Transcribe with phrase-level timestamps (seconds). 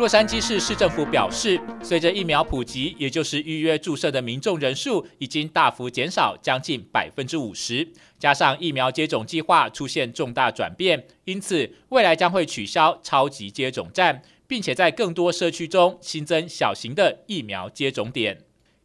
[0.00, 7.86] 洛杉矶市市政府表示，随着疫苗普及，也就是预约注射的民众人数已经大幅减少将近百分之五十，
[8.18, 18.38] 加上疫苗接种计划出现重大转变，因此未来将会取消超级接种站，并且在更多社区中新增小型的疫苗接种点。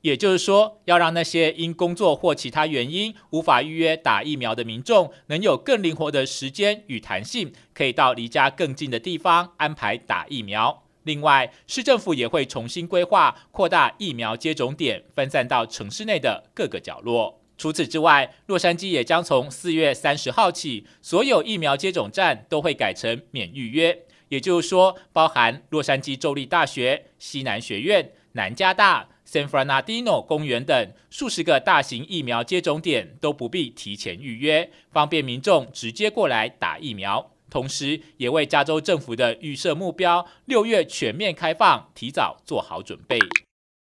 [0.00, 10.81] 也就是说，要让那些因工作或其他原因无法预约打疫苗的民众，能有更灵活的时间与弹性，可以到离家更近的地方安排打疫苗。
[11.04, 17.40] 另外，市政府也会重新规划，扩大疫苗接种点，分散到城市内的各个角落。
[17.58, 24.04] 除此之外，洛杉矶也将从四月三十号起，所有疫苗接种站都会改成免预约。
[24.28, 29.08] 也就是说，包含洛杉矶州立大学、西南学院、南加大。
[29.24, 37.31] San Fernandino 公园等数十个大型疫苗接种点都不必提前预约，方便民众直接过来打疫苗。
[37.52, 43.18] 同时，也为加州政府的预设目标六月全面开放提早做好准备。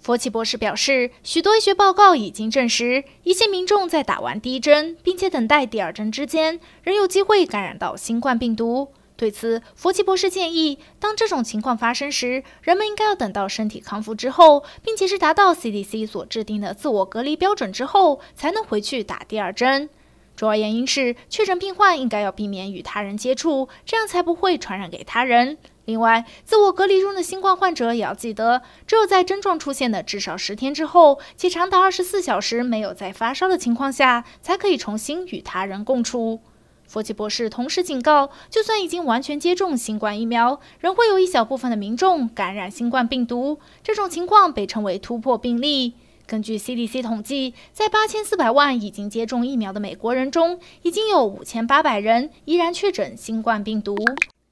[0.05, 8.93] 佛奇博士表示，许多医学报告已经证实，一些民众在打完第一针并且等待第二针之间，仍有机会感染到新冠病毒。
[9.17, 19.89] 对此，佛奇博士建议，当这种情况发生时，人们应该要等到身体康复之后，并且是达到 CDC 所制定的自我隔离标准之后，才能回去打第二针。
[20.37, 25.57] 主要原因是，确诊病患应该要避免与他人接触，这样才不会传染给他人。
[25.87, 36.41] 另外，自我隔离中的新冠患者也要记得，只有在症状出现的至少十天之后，且长达二十四小时没有再发烧的情况下，才可以重新与他人共处。
[36.87, 43.59] 佛奇博士同时警告，就算已经完全接种新冠疫苗，仍会有一小部分的民众感染新冠病毒。
[43.83, 45.95] 这种情况被称为突破病例。
[46.27, 53.97] 根据 CDC 统计，在八千四百万已经接种疫苗的美国人中，已经有五千八百人依然确诊新冠病毒。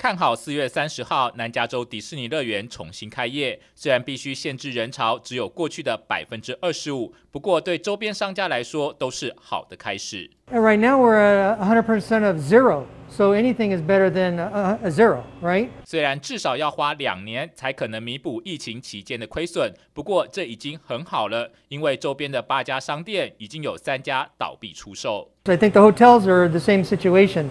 [0.04, 10.30] 看好四月三十号南加州迪士尼乐园重新开业，虽然必须限制人潮，只有过去的百分之二十五，不过对周边商家来说都是好的开始。
[10.52, 14.90] Right now we're at a hundred percent of zero, so anything is better than a, a
[14.90, 15.70] zero, right?
[15.86, 25.30] 虽然至少要花两年才可能弥补疫情期间的亏损，不过这已经很好了，因为周边的八家商店已经有三家倒闭出售。
[25.44, 27.46] I think the hotels are the same situation.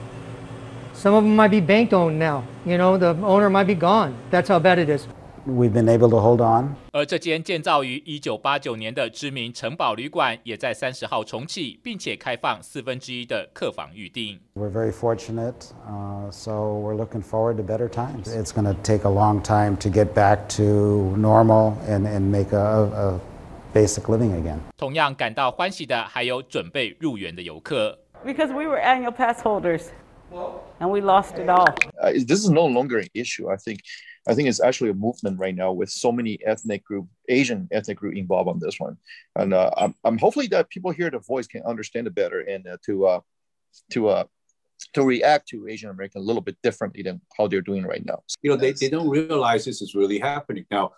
[1.03, 2.43] Some of them might be bank-owned now.
[2.65, 4.15] You know, the owner might be gone.
[4.31, 5.07] That's how bad it is.
[5.47, 6.75] We've been able to hold on.
[6.93, 14.39] 而这间建造于一九八九年的知名城堡旅馆，也在三十号重启，并且开放四分之一的客房预订。
[14.55, 18.25] We're very fortunate, uh, so we're looking forward to better times.
[18.27, 22.53] It's going to take a long time to get back to normal and and make
[22.53, 23.21] a, a
[23.73, 24.59] basic living again.
[24.77, 27.99] 同样感到欢喜的还有准备入园的游客。
[28.27, 29.85] Because we were annual pass holders.
[30.80, 31.68] And we lost it all.
[32.02, 33.50] Uh, this is no longer an issue.
[33.50, 33.82] I think,
[34.28, 37.98] I think it's actually a movement right now with so many ethnic group, Asian ethnic
[37.98, 38.98] group involved on this one.
[39.36, 42.68] And uh, I'm, I'm hopefully that people hear the voice can understand it better and
[42.68, 43.20] uh, to, uh,
[43.92, 44.24] to, uh,
[44.94, 48.24] to react to Asian American a little bit differently than how they're doing right now.
[48.42, 50.66] You know, they, they don't realize this is really happening.
[50.70, 50.92] Now,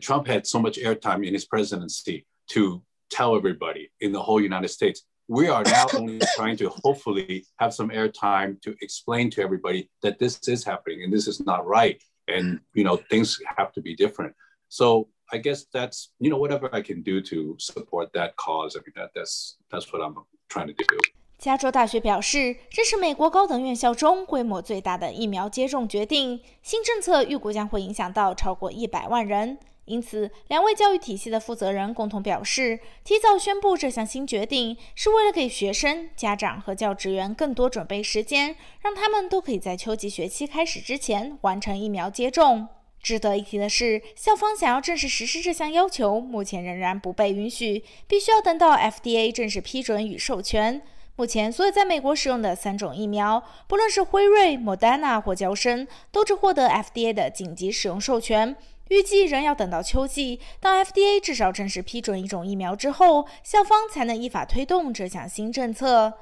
[0.00, 4.68] Trump had so much airtime in his presidency to tell everybody in the whole United
[4.68, 9.89] States we are now only trying to hopefully have some airtime to explain to everybody
[10.01, 13.81] that this is happening and this is not right and you know things have to
[13.81, 14.33] be different
[14.67, 18.79] so i guess that's you know whatever i can do to support that cause i
[18.85, 20.15] mean that that's that's what i'm
[20.49, 20.97] trying to do
[21.39, 26.41] 加州大学表示，这是美国高等院校中规模最大的疫苗接种决定。
[26.61, 29.57] 新政策预估将会影响到超过一百万人。
[29.88, 42.68] 因此，两位教育体系的负责人共同表示，提早宣布这项新决定是为了给学生、家长和教职员更多准备时间，让他们都可以在秋季学期开始之前完成疫苗接种。
[43.00, 50.82] 值得一提的是，校方想要正式实施这项要求，目前仍然不被允许，必须要等到 FDA 正式批准与授权。
[51.14, 58.54] 目前，所有在美国使用的三种疫苗，不论是辉瑞、莫丹娜或娇生，都只获得 FDA 的紧急使用授权。
[58.88, 66.14] 预计仍要等到秋季，当 FDA 至少正式批准一种疫苗之后，校方才能依法推动这项新政策。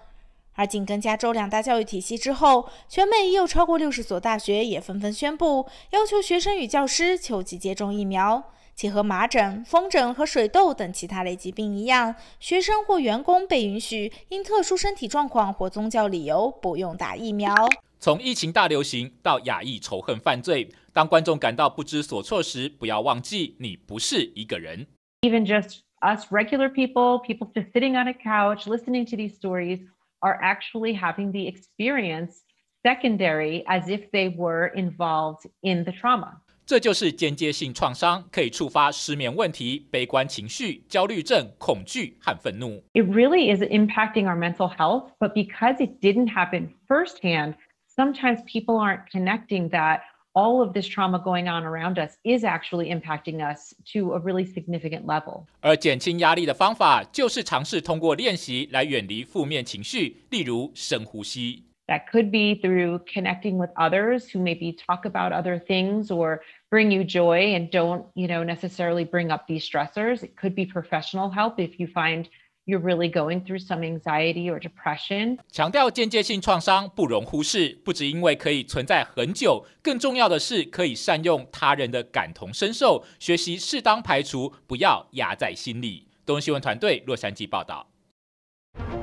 [0.55, 8.43] 而紧跟加州两大教育体系之后，全美已有超过六十所大学也纷纷宣布，要求学生与教师秋季接种疫苗。
[8.76, 17.54] 且和麻疹、风疹和水痘等其他类疾病一样，学生或员工被允许因特殊身体状况或宗教理由不用打疫苗。
[18.00, 24.88] 从疫情大流行到亚裔仇恨犯罪，当观众感到不知所措时，不要忘记你不是一个人。
[25.22, 29.82] Even just us regular people, people just sitting on a couch listening to these stories,
[30.22, 32.38] are actually having the experience
[32.84, 36.42] secondary as if they were involved in the trauma.
[36.66, 42.82] 这就是间接性创伤，可以触发失眠问题、悲观情绪、焦虑症、恐惧和愤怒。
[42.94, 47.56] It really is impacting our mental health, but because it didn't happen firsthand,
[47.94, 50.02] sometimes people aren't connecting that
[50.34, 54.46] all of this trauma going on around us is actually impacting us to a really
[54.46, 55.46] significant level.
[55.60, 61.66] 而减轻压力的方法，就是尝试通过练习来远离负面情绪，例如深呼吸。
[61.88, 66.40] That could be through connecting with others who maybe talk about other things or
[66.70, 70.24] bring you joy and don't, you know, necessarily bring up these stressors.
[70.24, 72.28] It could be professional help if you find
[72.66, 75.40] you're really going through some anxiety or depression.
[75.52, 86.08] 强调间接性创伤不容忽视，不只因为可以存在很久，更重要的是可以善用他人的感同身受，学习适当排除，不要压在心里。
[86.24, 87.88] 东新闻团队洛杉矶报道。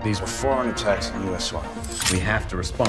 [0.03, 1.50] These are foreign attacks on U.S.
[1.50, 1.62] soil.
[2.12, 2.88] We have to respond.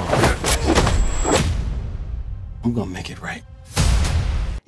[2.63, 3.41] I'm gonna make it right.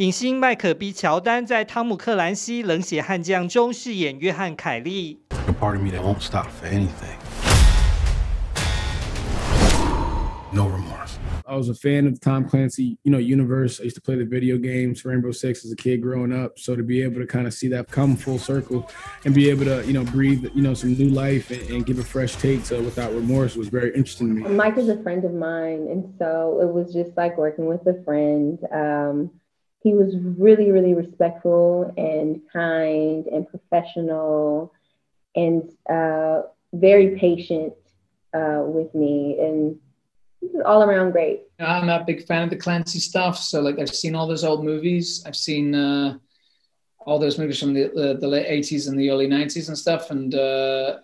[0.02, 5.20] 影星麦可 ·B· 乔丹在《汤姆·克兰西：冷血悍将》中饰演约翰·凯利。
[5.30, 7.20] A part of me that won't stop for anything.
[10.52, 11.20] No remorse.
[11.46, 13.80] I was a fan of Tom Clancy, you know, universe.
[13.80, 16.58] I used to play the video games, Rainbow Six, as a kid growing up.
[16.58, 18.90] So to be able to kind of see that come full circle
[19.26, 22.00] and be able to, you know, breathe, you know, some new life and, and give
[22.00, 24.50] a fresh take to Without Remorse was very interesting to me.
[24.50, 28.04] Mike is a friend of mine, and so it was just like working with a
[28.04, 28.58] friend.
[28.74, 29.30] Um,
[29.81, 34.73] he was really, really respectful and kind and professional
[35.35, 36.43] and uh,
[36.73, 37.73] very patient
[38.35, 39.79] uh, with me and
[40.65, 41.43] all around great.
[41.59, 43.39] I'm a big fan of the Clancy stuff.
[43.39, 45.23] So like I've seen all those old movies.
[45.27, 46.19] I've seen uh,
[47.01, 50.11] all those movies from the, the, the late 80s and the early 90s and stuff.
[50.11, 50.99] And uh,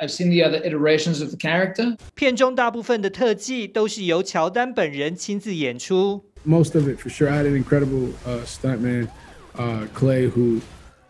[0.00, 1.96] I've seen the other iterations of the character.
[2.14, 6.24] 片中大部分的特技都是由乔丹本人亲自演出。
[6.44, 7.28] Most of it for sure.
[7.28, 9.08] I had an incredible uh, stuntman,
[9.56, 10.60] uh, Clay, who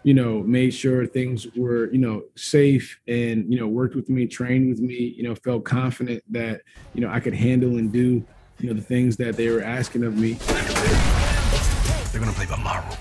[0.04, 4.26] you know, made sure things were, you know, safe and, you know, worked with me,
[4.26, 6.62] trained with me, you know, felt confident that,
[6.94, 8.24] you know, I could handle and do,
[8.58, 10.38] you know, the things that they were asking of me.
[12.10, 12.91] They're going to play by my rules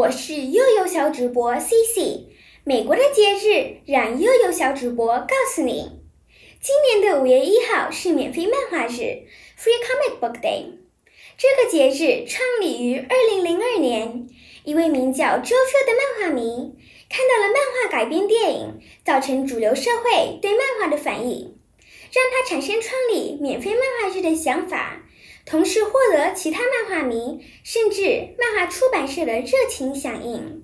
[0.00, 2.24] 我是悠悠小主播 CC，
[2.64, 6.00] 美国的节日让悠悠小主播告诉你，
[6.58, 9.26] 今年的五月一号是免费漫画日
[9.58, 10.78] （Free Comic Book Day）。
[11.36, 14.26] 这个节日创立于二零零二年，
[14.64, 16.72] 一位名叫周周的漫画迷
[17.10, 21.58] 看到了漫画改编电影造成主流社会对漫画的反应，
[22.10, 25.02] 让他产生创立免费漫画日的想法。
[25.46, 28.02] 同时获得其他漫画迷甚至
[28.38, 30.62] 漫画出版社的热情响应。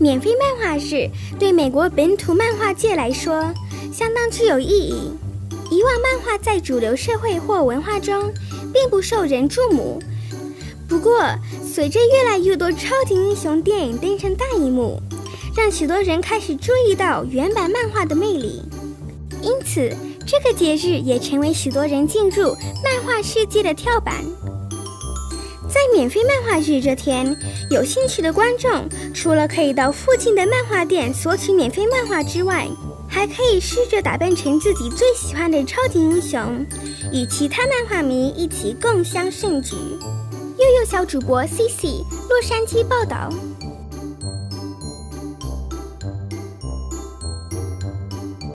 [0.00, 3.52] 免费漫画日对美国本土漫画界来说
[3.92, 5.10] 相当具有意义。
[5.70, 8.32] 以往漫画在主流社会或文化中
[8.72, 9.98] 并不受人注目，
[10.88, 11.20] 不过
[11.62, 15.00] 随着越来越多超级英雄电影登上大荧幕，
[15.56, 18.62] 让许多人开始注意到原版漫画的魅力，
[19.42, 19.94] 因此。
[20.26, 24.14] 这个节日也成为许多人进入漫画世界的跳板。
[25.68, 27.36] 在免费漫画日这天，
[27.70, 28.70] 有兴趣的观众
[29.12, 32.66] 除了可以到附近的漫画店索取免费漫画之外，
[33.08, 36.64] 还可以试着打扮成自己最喜欢的超级英雄，
[37.12, 39.74] 与其他漫画迷一起共襄盛举。
[39.76, 43.28] 悠悠小主播 CC，洛杉矶报道。